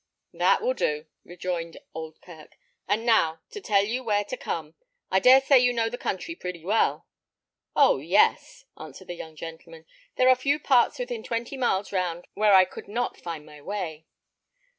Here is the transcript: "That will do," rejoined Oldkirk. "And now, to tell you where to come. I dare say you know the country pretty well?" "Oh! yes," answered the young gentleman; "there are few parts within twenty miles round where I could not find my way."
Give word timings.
"That 0.33 0.63
will 0.63 0.73
do," 0.73 1.05
rejoined 1.23 1.77
Oldkirk. 1.93 2.57
"And 2.87 3.05
now, 3.05 3.41
to 3.51 3.61
tell 3.61 3.83
you 3.85 4.03
where 4.03 4.23
to 4.23 4.35
come. 4.35 4.73
I 5.11 5.19
dare 5.19 5.39
say 5.41 5.59
you 5.59 5.73
know 5.73 5.89
the 5.91 5.95
country 5.99 6.33
pretty 6.33 6.65
well?" 6.65 7.05
"Oh! 7.75 7.99
yes," 7.99 8.65
answered 8.79 9.09
the 9.09 9.13
young 9.13 9.35
gentleman; 9.35 9.85
"there 10.15 10.27
are 10.27 10.35
few 10.35 10.57
parts 10.57 10.97
within 10.97 11.21
twenty 11.21 11.55
miles 11.55 11.91
round 11.91 12.25
where 12.33 12.55
I 12.55 12.65
could 12.65 12.87
not 12.87 13.15
find 13.21 13.45
my 13.45 13.61
way." 13.61 14.07